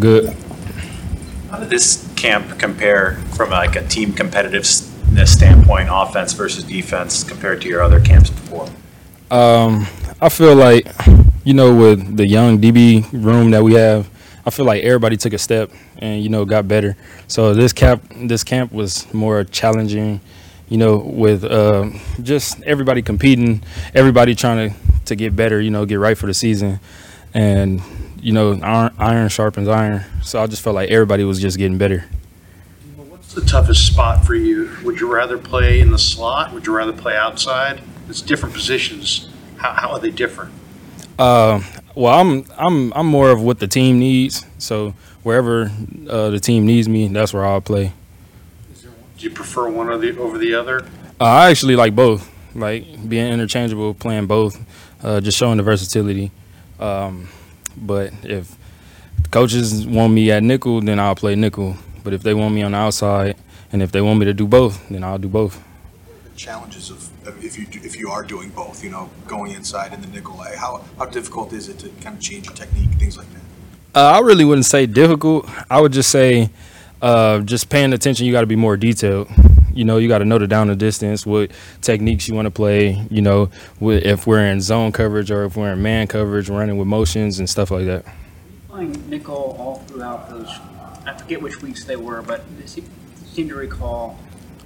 Good. 0.00 0.34
How 1.50 1.58
did 1.60 1.70
this 1.70 2.06
camp 2.16 2.58
compare 2.58 3.14
from 3.34 3.50
like 3.50 3.76
a 3.76 3.86
team 3.86 4.12
competitiveness 4.12 5.28
standpoint, 5.28 5.88
offense 5.90 6.32
versus 6.32 6.64
defense, 6.64 7.22
compared 7.22 7.62
to 7.62 7.68
your 7.68 7.82
other 7.82 8.00
camps 8.00 8.30
before? 8.30 8.68
Um, 9.30 9.86
I 10.20 10.28
feel 10.28 10.54
like, 10.54 10.88
you 11.44 11.54
know, 11.54 11.74
with 11.74 12.16
the 12.16 12.26
young 12.26 12.60
DB 12.60 13.06
room 13.12 13.50
that 13.52 13.62
we 13.62 13.74
have, 13.74 14.08
I 14.44 14.50
feel 14.50 14.64
like 14.64 14.82
everybody 14.84 15.16
took 15.16 15.32
a 15.32 15.38
step 15.38 15.70
and 15.98 16.22
you 16.22 16.28
know 16.28 16.44
got 16.44 16.68
better. 16.68 16.96
So 17.26 17.52
this 17.54 17.72
camp, 17.72 18.04
this 18.14 18.44
camp 18.44 18.72
was 18.72 19.12
more 19.12 19.42
challenging, 19.42 20.20
you 20.68 20.78
know, 20.78 20.98
with 20.98 21.44
uh, 21.44 21.90
just 22.22 22.62
everybody 22.62 23.02
competing, 23.02 23.62
everybody 23.94 24.34
trying 24.34 24.70
to 24.70 24.76
to 25.06 25.16
get 25.16 25.34
better, 25.34 25.60
you 25.60 25.70
know, 25.70 25.84
get 25.84 25.98
right 25.98 26.16
for 26.16 26.26
the 26.26 26.34
season, 26.34 26.80
and 27.34 27.80
you 28.26 28.32
know, 28.32 28.58
iron, 28.60 28.92
iron 28.98 29.28
sharpens 29.28 29.68
iron. 29.68 30.04
So 30.24 30.42
I 30.42 30.48
just 30.48 30.60
felt 30.60 30.74
like 30.74 30.90
everybody 30.90 31.22
was 31.22 31.40
just 31.40 31.58
getting 31.58 31.78
better. 31.78 32.06
What's 32.96 33.32
the 33.32 33.40
toughest 33.42 33.86
spot 33.86 34.24
for 34.24 34.34
you? 34.34 34.76
Would 34.82 34.98
you 34.98 35.14
rather 35.14 35.38
play 35.38 35.78
in 35.78 35.92
the 35.92 35.98
slot? 35.98 36.52
Would 36.52 36.66
you 36.66 36.76
rather 36.76 36.92
play 36.92 37.16
outside? 37.16 37.80
It's 38.08 38.20
different 38.20 38.52
positions. 38.52 39.28
How, 39.58 39.74
how 39.74 39.90
are 39.92 40.00
they 40.00 40.10
different? 40.10 40.52
Uh, 41.16 41.60
well, 41.94 42.14
I'm 42.14 42.44
I'm 42.58 42.92
I'm 42.94 43.06
more 43.06 43.30
of 43.30 43.40
what 43.40 43.60
the 43.60 43.68
team 43.68 44.00
needs. 44.00 44.44
So 44.58 44.94
wherever 45.22 45.70
uh, 46.10 46.30
the 46.30 46.40
team 46.40 46.66
needs 46.66 46.88
me, 46.88 47.06
that's 47.06 47.32
where 47.32 47.46
I'll 47.46 47.60
play. 47.60 47.92
Do 48.82 48.88
you 49.18 49.30
prefer 49.30 49.68
one 49.68 49.88
or 49.88 49.98
the, 49.98 50.18
over 50.18 50.36
the 50.36 50.52
other? 50.52 50.80
Uh, 51.20 51.24
I 51.24 51.50
actually 51.50 51.76
like 51.76 51.94
both, 51.94 52.28
like 52.56 53.08
being 53.08 53.32
interchangeable, 53.32 53.94
playing 53.94 54.26
both, 54.26 54.60
uh, 55.04 55.20
just 55.20 55.38
showing 55.38 55.58
the 55.58 55.62
versatility. 55.62 56.32
Um, 56.80 57.28
but 57.76 58.12
if 58.22 58.56
coaches 59.30 59.86
want 59.86 60.12
me 60.12 60.30
at 60.30 60.42
nickel, 60.42 60.80
then 60.80 60.98
I'll 61.00 61.14
play 61.14 61.34
nickel. 61.34 61.76
But 62.04 62.12
if 62.14 62.22
they 62.22 62.34
want 62.34 62.54
me 62.54 62.62
on 62.62 62.72
the 62.72 62.78
outside, 62.78 63.36
and 63.72 63.82
if 63.82 63.90
they 63.92 64.00
want 64.00 64.18
me 64.20 64.26
to 64.26 64.34
do 64.34 64.46
both, 64.46 64.88
then 64.88 65.02
I'll 65.04 65.18
do 65.18 65.28
both. 65.28 65.62
challenges 66.36 66.90
of, 66.90 67.08
of 67.26 67.42
if 67.44 67.58
you, 67.58 67.66
do- 67.66 67.80
if 67.82 67.96
you 67.96 68.10
are 68.10 68.22
doing 68.22 68.50
both, 68.50 68.84
you 68.84 68.90
know, 68.90 69.10
going 69.26 69.52
inside 69.52 69.92
in 69.92 70.00
the 70.02 70.06
nickel, 70.08 70.36
how, 70.58 70.84
how 70.98 71.06
difficult 71.06 71.52
is 71.52 71.68
it 71.68 71.78
to 71.80 71.88
kind 72.02 72.16
of 72.16 72.20
change 72.20 72.46
your 72.46 72.54
technique, 72.54 72.90
things 72.98 73.16
like 73.16 73.26
that? 73.32 73.40
Uh, 73.98 74.12
I 74.16 74.18
really 74.20 74.44
wouldn't 74.44 74.66
say 74.66 74.84
difficult. 74.86 75.48
I 75.70 75.80
would 75.80 75.92
just 75.92 76.10
say 76.10 76.50
uh, 77.00 77.40
just 77.40 77.68
paying 77.70 77.92
attention. 77.94 78.26
You 78.26 78.32
got 78.32 78.42
to 78.42 78.46
be 78.46 78.56
more 78.56 78.76
detailed. 78.76 79.28
You 79.76 79.84
know, 79.84 79.98
you 79.98 80.08
got 80.08 80.18
to 80.18 80.24
know 80.24 80.38
the 80.38 80.46
down 80.46 80.68
the 80.68 80.74
distance, 80.74 81.26
what 81.26 81.50
techniques 81.82 82.26
you 82.28 82.34
want 82.34 82.46
to 82.46 82.50
play. 82.50 83.06
You 83.10 83.20
know, 83.20 83.50
if 83.80 84.26
we're 84.26 84.46
in 84.46 84.62
zone 84.62 84.90
coverage 84.90 85.30
or 85.30 85.44
if 85.44 85.54
we're 85.54 85.72
in 85.72 85.82
man 85.82 86.06
coverage, 86.06 86.48
running 86.48 86.78
with 86.78 86.88
motions 86.88 87.38
and 87.38 87.48
stuff 87.48 87.70
like 87.70 87.84
that. 87.84 88.06
Playing 88.68 89.10
nickel 89.10 89.54
all 89.58 89.76
throughout 89.86 90.30
those, 90.30 90.48
I 91.04 91.12
forget 91.12 91.42
which 91.42 91.60
weeks 91.60 91.84
they 91.84 91.96
were, 91.96 92.22
but 92.22 92.40
I 92.62 92.66
seem 92.66 93.48
to 93.48 93.54
recall 93.54 94.18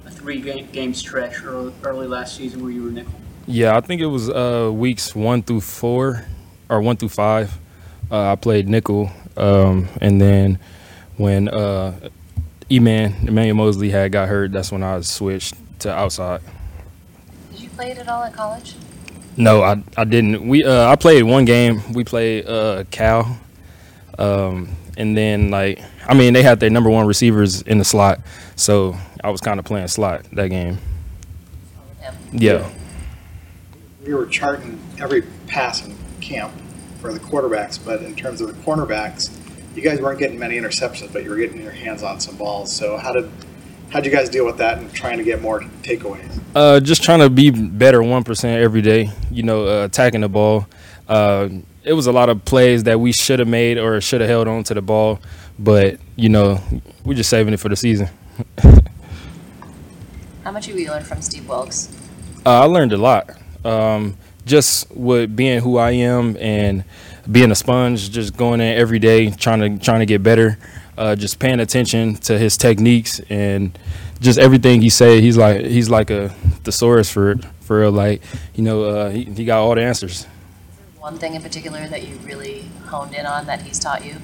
a 0.05 0.11
three-game 0.11 0.69
game 0.71 0.93
stretch 0.93 1.43
early, 1.43 1.73
early 1.83 2.07
last 2.07 2.37
season 2.37 2.63
where 2.63 2.71
you 2.71 2.83
were 2.83 2.91
nickel. 2.91 3.13
Yeah, 3.47 3.75
I 3.75 3.81
think 3.81 4.01
it 4.01 4.07
was 4.07 4.29
uh, 4.29 4.71
weeks 4.73 5.13
one 5.13 5.43
through 5.43 5.61
four 5.61 6.25
or 6.69 6.81
one 6.81 6.95
through 6.95 7.09
five. 7.09 7.57
Uh, 8.09 8.31
I 8.31 8.35
played 8.35 8.69
nickel, 8.69 9.11
um, 9.35 9.89
and 9.99 10.21
then 10.21 10.57
when 11.17 11.49
uh, 11.49 12.09
E-Man 12.71 13.15
Emmanuel 13.27 13.55
Moseley 13.55 13.89
had 13.89 14.11
got 14.11 14.29
hurt, 14.29 14.51
that's 14.51 14.71
when 14.71 14.83
I 14.83 15.01
switched 15.01 15.55
to 15.79 15.91
outside. 15.91 16.41
Did 17.51 17.61
you 17.61 17.69
play 17.69 17.91
it 17.91 17.97
at 17.97 18.07
all 18.07 18.23
at 18.23 18.33
college? 18.33 18.75
No, 19.37 19.61
I 19.61 19.81
I 19.97 20.03
didn't. 20.03 20.47
We 20.47 20.63
uh, 20.63 20.87
I 20.87 20.95
played 20.95 21.23
one 21.23 21.45
game. 21.45 21.81
We 21.93 22.03
played 22.03 22.45
uh, 22.47 22.83
Cal, 22.91 23.39
um, 24.17 24.75
and 24.97 25.15
then 25.15 25.51
like 25.51 25.81
I 26.07 26.13
mean 26.13 26.33
they 26.33 26.43
had 26.43 26.59
their 26.59 26.69
number 26.69 26.89
one 26.89 27.07
receivers 27.07 27.61
in 27.61 27.77
the 27.77 27.85
slot, 27.85 28.19
so 28.55 28.95
I 29.23 29.29
was 29.29 29.41
kind 29.41 29.59
of 29.59 29.65
playing 29.65 29.87
slot 29.87 30.25
that 30.33 30.49
game. 30.49 30.79
Him. 31.99 32.15
Yeah. 32.33 32.69
we 34.05 34.13
were 34.13 34.25
charting 34.25 34.79
every 34.99 35.21
pass 35.47 35.85
in 35.85 35.95
camp 36.19 36.53
for 36.99 37.13
the 37.13 37.19
quarterbacks, 37.19 37.83
but 37.83 38.01
in 38.01 38.15
terms 38.15 38.41
of 38.41 38.47
the 38.47 38.61
cornerbacks, 38.63 39.29
you 39.75 39.81
guys 39.81 40.01
weren't 40.01 40.19
getting 40.19 40.39
many 40.39 40.57
interceptions, 40.57 41.11
but 41.13 41.23
you 41.23 41.29
were 41.29 41.37
getting 41.37 41.61
your 41.61 41.71
hands 41.71 42.03
on 42.03 42.19
some 42.19 42.35
balls. 42.37 42.75
So 42.75 42.97
how 42.97 43.13
did 43.13 43.29
how'd 43.89 44.05
you 44.05 44.11
guys 44.11 44.29
deal 44.29 44.45
with 44.45 44.57
that 44.57 44.77
and 44.77 44.91
trying 44.93 45.17
to 45.17 45.23
get 45.23 45.41
more 45.41 45.61
takeaways? 45.81 46.39
Uh, 46.55 46.79
just 46.79 47.03
trying 47.03 47.19
to 47.19 47.29
be 47.29 47.49
better 47.51 48.03
one 48.03 48.23
percent 48.23 48.61
every 48.61 48.81
day. 48.81 49.09
You 49.31 49.43
know, 49.43 49.67
uh, 49.67 49.85
attacking 49.85 50.21
the 50.21 50.29
ball. 50.29 50.67
Uh, 51.07 51.49
it 51.83 51.93
was 51.93 52.07
a 52.07 52.11
lot 52.11 52.29
of 52.29 52.45
plays 52.45 52.83
that 52.83 52.99
we 52.99 53.11
should 53.11 53.39
have 53.39 53.47
made 53.47 53.77
or 53.77 53.99
should 54.01 54.21
have 54.21 54.29
held 54.29 54.47
on 54.47 54.63
to 54.65 54.73
the 54.73 54.81
ball, 54.81 55.19
but 55.57 55.99
you 56.15 56.29
know, 56.29 56.61
we're 57.03 57.15
just 57.15 57.29
saving 57.29 57.53
it 57.53 57.59
for 57.59 57.69
the 57.69 57.75
season. 57.75 58.09
How 60.43 60.51
much 60.51 60.67
have 60.67 60.79
you 60.79 60.89
learned 60.89 61.05
from 61.05 61.21
Steve 61.21 61.47
Wilks? 61.47 61.95
Uh, 62.45 62.61
I 62.61 62.65
learned 62.65 62.93
a 62.93 62.97
lot. 62.97 63.29
Um, 63.63 64.17
just 64.45 64.89
with 64.91 65.35
being 65.35 65.61
who 65.61 65.77
I 65.77 65.91
am 65.91 66.37
and 66.37 66.83
being 67.31 67.51
a 67.51 67.55
sponge, 67.55 68.11
just 68.11 68.35
going 68.35 68.61
in 68.61 68.77
every 68.77 68.99
day, 68.99 69.29
trying 69.29 69.59
to 69.59 69.83
trying 69.83 69.99
to 69.99 70.05
get 70.05 70.23
better. 70.23 70.57
Uh, 70.97 71.15
just 71.15 71.39
paying 71.39 71.59
attention 71.59 72.15
to 72.15 72.37
his 72.37 72.57
techniques 72.57 73.19
and 73.29 73.77
just 74.19 74.37
everything 74.37 74.81
he 74.81 74.89
say. 74.89 75.21
He's 75.21 75.37
like 75.37 75.65
he's 75.65 75.89
like 75.89 76.09
a 76.09 76.29
thesaurus 76.63 77.11
for 77.11 77.37
for 77.61 77.81
real. 77.81 77.91
Like 77.91 78.21
you 78.55 78.63
know, 78.63 78.83
uh, 78.83 79.09
he, 79.09 79.23
he 79.23 79.45
got 79.45 79.59
all 79.59 79.75
the 79.75 79.81
answers. 79.81 80.25
One 80.99 81.17
thing 81.17 81.33
in 81.33 81.41
particular 81.41 81.87
that 81.87 82.07
you 82.07 82.15
really 82.17 82.65
honed 82.85 83.15
in 83.15 83.25
on 83.25 83.47
that 83.47 83.61
he's 83.63 83.79
taught 83.79 84.05
you? 84.05 84.17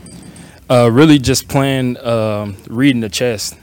Uh, 0.69 0.91
really 0.91 1.17
just 1.17 1.47
playing, 1.47 1.97
um, 2.05 2.57
reading 2.67 3.01
the 3.01 3.09
chest. 3.09 3.55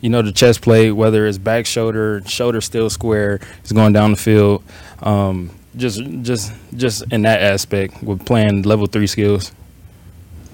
You 0.00 0.10
know, 0.10 0.22
the 0.22 0.32
chest 0.32 0.62
play, 0.62 0.90
whether 0.90 1.26
it's 1.26 1.38
back 1.38 1.66
shoulder, 1.66 2.22
shoulder 2.26 2.60
still 2.60 2.90
square, 2.90 3.40
is 3.64 3.72
going 3.72 3.92
down 3.92 4.12
the 4.12 4.16
field. 4.16 4.64
Um, 5.00 5.50
just, 5.76 6.00
just, 6.22 6.52
just 6.76 7.04
in 7.12 7.22
that 7.22 7.42
aspect 7.42 8.02
with 8.02 8.24
playing 8.24 8.62
level 8.62 8.86
three 8.86 9.06
skills. 9.06 9.52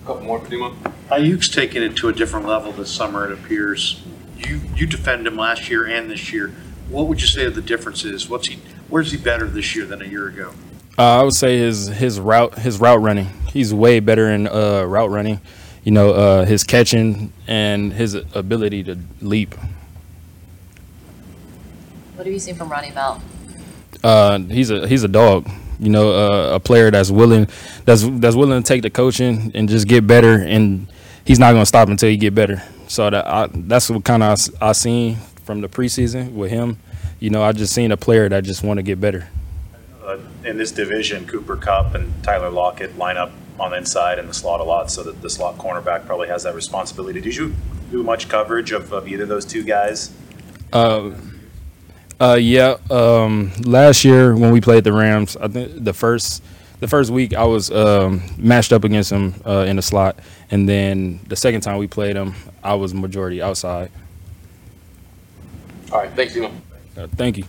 A 0.03 0.07
Couple 0.07 0.23
more, 0.23 0.41
Primo. 0.41 0.75
Aiyuk's 1.11 1.49
taken 1.49 1.83
it 1.83 1.97
to 1.97 2.09
a 2.09 2.13
different 2.13 2.47
level 2.47 2.73
this 2.73 2.91
summer, 2.91 3.25
it 3.27 3.33
appears. 3.33 4.03
You, 4.39 4.61
you 4.75 4.87
defended 4.87 5.27
him 5.27 5.37
last 5.37 5.69
year 5.69 5.87
and 5.87 6.11
this 6.11 6.33
year. 6.33 6.53
What 6.89 7.07
would 7.07 7.21
you 7.21 7.27
say 7.27 7.49
the 7.49 7.63
difference 7.63 8.05
is? 8.05 8.29
What's 8.29 8.49
he, 8.49 8.59
where's 8.89 9.13
he 9.13 9.19
better 9.19 9.47
this 9.47 9.75
year 9.77 9.85
than 9.87 10.03
a 10.03 10.07
year 10.07 10.29
ago? 10.29 10.53
Uh, 10.99 11.21
I 11.21 11.23
would 11.23 11.35
say 11.35 11.57
his 11.57 11.87
his 11.89 12.21
route 12.21 12.59
his 12.59 12.79
route 12.79 13.01
running. 13.01 13.29
He's 13.51 13.73
way 13.73 13.99
better 13.99 14.29
in 14.29 14.47
uh, 14.47 14.85
route 14.85 15.09
running. 15.09 15.41
You 15.85 15.93
know, 15.93 16.11
uh, 16.11 16.45
his 16.45 16.65
catching 16.65 17.33
and 17.47 17.95
his 17.95 18.15
ability 18.15 18.85
to 18.85 18.99
leap. 19.23 19.55
What 22.15 22.27
have 22.27 22.33
you 22.33 22.39
seen 22.39 22.57
from 22.57 22.69
Ronnie 22.69 22.91
Bell? 22.91 23.23
Uh, 24.03 24.39
he's 24.39 24.71
a 24.71 24.87
he's 24.87 25.05
a 25.05 25.09
dog. 25.09 25.49
You 25.79 25.91
know, 25.91 26.13
uh, 26.13 26.55
a 26.55 26.61
player 26.61 26.91
that's 26.91 27.11
willing 27.11 27.49
that's 27.85 28.03
that's 28.21 28.37
willing 28.37 28.63
to 28.63 28.67
take 28.67 28.83
the 28.83 28.91
coaching 28.91 29.51
and 29.55 29.69
just 29.69 29.89
get 29.89 30.07
better, 30.07 30.35
and 30.35 30.87
he's 31.25 31.39
not 31.39 31.53
going 31.53 31.63
to 31.63 31.67
stop 31.67 31.89
until 31.89 32.09
he 32.09 32.17
get 32.17 32.35
better. 32.35 32.63
So 32.89 33.11
that 33.11 33.27
I, 33.27 33.49
that's 33.53 33.91
what 33.91 34.05
kind 34.05 34.23
of 34.23 34.39
I, 34.61 34.69
I 34.69 34.73
seen 34.73 35.17
from 35.45 35.61
the 35.61 35.69
preseason 35.69 36.35
with 36.35 36.51
him. 36.51 36.79
You 37.19 37.31
know, 37.31 37.43
I 37.43 37.53
just 37.53 37.73
seen 37.73 37.91
a 37.93 37.97
player 37.97 38.29
that 38.29 38.45
just 38.45 38.63
want 38.63 38.79
to 38.79 38.83
get 38.83 39.01
better. 39.01 39.29
Uh, 40.05 40.19
In 40.45 40.59
this 40.59 40.73
division, 40.73 41.27
Cooper 41.27 41.57
Kupp 41.57 41.95
and 41.95 42.13
Tyler 42.23 42.51
Lockett 42.51 42.99
line 42.99 43.17
up 43.17 43.31
on 43.59 43.71
the 43.71 43.77
inside 43.77 44.19
and 44.19 44.29
the 44.29 44.35
slot 44.35 44.61
a 44.61 44.65
lot, 44.65 44.91
so 44.91 45.03
that 45.05 45.23
the 45.23 45.31
slot 45.31 45.57
cornerback 45.59 46.07
probably 46.07 46.29
has 46.29 46.43
that 46.43 46.55
responsibility. 46.55 47.21
Did 47.21 47.37
you 47.37 47.55
do 47.91 48.03
much 48.03 48.29
coverage 48.29 48.73
of, 48.73 48.93
of 48.93 49.07
either 49.07 49.23
of 49.25 49.29
those 49.29 49.45
two 49.45 49.63
guys? 49.63 50.11
Uh, 50.73 51.13
uh, 52.23 52.35
yeah. 52.35 52.77
Um, 52.91 53.51
last 53.65 54.05
year 54.05 54.35
when 54.37 54.53
we 54.53 54.61
played 54.61 54.85
the 54.85 54.93
Rams, 54.93 55.37
I 55.37 55.49
think 55.49 55.85
the 55.85 55.93
first 55.93 56.43
the 56.79 56.87
first 56.89 57.11
week 57.11 57.35
I 57.35 57.45
was 57.45 57.71
um, 57.71 58.23
matched 58.39 58.73
up 58.73 58.85
against 58.85 59.11
him 59.11 59.35
uh, 59.45 59.65
in 59.69 59.77
the 59.77 59.83
slot, 59.83 60.19
and 60.51 60.69
then 60.69 61.21
the 61.27 61.37
second 61.37 61.63
time 61.63 61.79
we 61.79 61.89
played 61.89 62.17
him, 62.17 62.35
I 62.63 62.75
was 62.75 62.95
majority 62.95 63.43
outside. 63.43 63.91
All 65.91 65.99
right, 65.99 66.11
thanks, 66.13 66.33
Primo. 66.33 66.53
Uh, 66.97 67.07
thank 67.17 67.39
you. 67.39 67.45